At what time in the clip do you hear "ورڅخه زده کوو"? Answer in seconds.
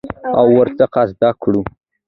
0.57-1.61